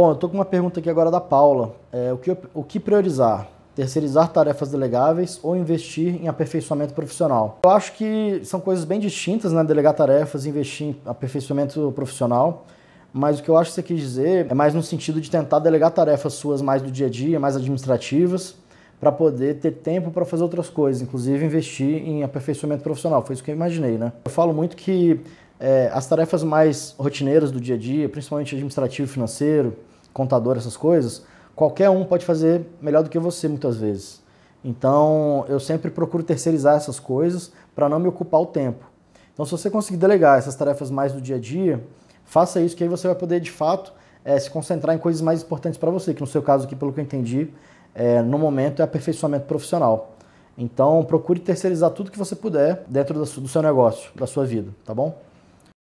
Bom, 0.00 0.10
eu 0.10 0.14
tô 0.14 0.28
com 0.28 0.36
uma 0.36 0.44
pergunta 0.44 0.78
aqui 0.78 0.88
agora 0.88 1.10
da 1.10 1.20
Paula. 1.20 1.74
É, 1.90 2.12
o, 2.12 2.18
que, 2.18 2.30
o 2.54 2.62
que 2.62 2.78
priorizar? 2.78 3.48
Terceirizar 3.74 4.28
tarefas 4.28 4.70
delegáveis 4.70 5.40
ou 5.42 5.56
investir 5.56 6.22
em 6.22 6.28
aperfeiçoamento 6.28 6.94
profissional? 6.94 7.58
Eu 7.64 7.70
acho 7.70 7.94
que 7.94 8.40
são 8.44 8.60
coisas 8.60 8.84
bem 8.84 9.00
distintas, 9.00 9.52
né? 9.52 9.64
Delegar 9.64 9.92
tarefas 9.94 10.46
e 10.46 10.50
investir 10.50 10.86
em 10.86 10.96
aperfeiçoamento 11.04 11.90
profissional. 11.90 12.64
Mas 13.12 13.40
o 13.40 13.42
que 13.42 13.48
eu 13.48 13.58
acho 13.58 13.70
que 13.70 13.74
você 13.74 13.82
quis 13.82 13.98
dizer 13.98 14.46
é 14.48 14.54
mais 14.54 14.72
no 14.72 14.84
sentido 14.84 15.20
de 15.20 15.28
tentar 15.28 15.58
delegar 15.58 15.90
tarefas 15.90 16.34
suas 16.34 16.62
mais 16.62 16.80
do 16.80 16.92
dia 16.92 17.08
a 17.08 17.10
dia, 17.10 17.40
mais 17.40 17.56
administrativas, 17.56 18.54
para 19.00 19.10
poder 19.10 19.58
ter 19.58 19.72
tempo 19.72 20.12
para 20.12 20.24
fazer 20.24 20.44
outras 20.44 20.70
coisas, 20.70 21.02
inclusive 21.02 21.44
investir 21.44 22.06
em 22.08 22.22
aperfeiçoamento 22.22 22.84
profissional. 22.84 23.24
Foi 23.26 23.34
isso 23.34 23.42
que 23.42 23.50
eu 23.50 23.56
imaginei, 23.56 23.98
né? 23.98 24.12
Eu 24.24 24.30
falo 24.30 24.54
muito 24.54 24.76
que 24.76 25.20
é, 25.58 25.90
as 25.92 26.06
tarefas 26.06 26.44
mais 26.44 26.94
rotineiras 26.96 27.50
do 27.50 27.60
dia 27.60 27.74
a 27.74 27.78
dia, 27.78 28.08
principalmente 28.08 28.54
administrativo, 28.54 29.08
financeiro, 29.08 29.76
contador, 30.12 30.56
essas 30.56 30.76
coisas, 30.76 31.24
qualquer 31.54 31.90
um 31.90 32.04
pode 32.04 32.24
fazer 32.24 32.66
melhor 32.80 33.02
do 33.02 33.10
que 33.10 33.18
você 33.18 33.48
muitas 33.48 33.76
vezes. 33.76 34.22
Então, 34.64 35.44
eu 35.48 35.60
sempre 35.60 35.90
procuro 35.90 36.22
terceirizar 36.22 36.76
essas 36.76 36.98
coisas 36.98 37.52
para 37.74 37.88
não 37.88 37.98
me 37.98 38.08
ocupar 38.08 38.40
o 38.40 38.46
tempo. 38.46 38.84
Então, 39.32 39.46
se 39.46 39.52
você 39.52 39.70
conseguir 39.70 39.98
delegar 39.98 40.38
essas 40.38 40.56
tarefas 40.56 40.90
mais 40.90 41.12
do 41.12 41.20
dia 41.20 41.36
a 41.36 41.38
dia, 41.38 41.84
faça 42.24 42.60
isso 42.60 42.76
que 42.76 42.82
aí 42.82 42.88
você 42.88 43.06
vai 43.06 43.16
poder 43.16 43.40
de 43.40 43.50
fato 43.50 43.92
é, 44.24 44.38
se 44.38 44.50
concentrar 44.50 44.94
em 44.94 44.98
coisas 44.98 45.22
mais 45.22 45.42
importantes 45.42 45.78
para 45.78 45.90
você, 45.90 46.12
que 46.12 46.20
no 46.20 46.26
seu 46.26 46.42
caso 46.42 46.64
aqui, 46.64 46.74
pelo 46.74 46.92
que 46.92 47.00
eu 47.00 47.04
entendi, 47.04 47.48
é, 47.94 48.20
no 48.20 48.38
momento 48.38 48.80
é 48.80 48.84
aperfeiçoamento 48.84 49.46
profissional. 49.46 50.16
Então, 50.56 51.04
procure 51.04 51.38
terceirizar 51.38 51.90
tudo 51.90 52.10
que 52.10 52.18
você 52.18 52.34
puder 52.34 52.84
dentro 52.88 53.14
do 53.14 53.48
seu 53.48 53.62
negócio, 53.62 54.10
da 54.16 54.26
sua 54.26 54.44
vida, 54.44 54.74
tá 54.84 54.92
bom? 54.92 55.16